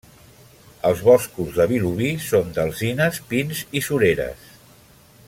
Els 0.91 1.03
boscos 1.09 1.51
de 1.59 1.67
Vilobí 1.73 2.09
són 2.29 2.49
d'alzines, 2.57 3.21
pins 3.35 3.63
i 3.81 3.83
sureres. 3.91 4.53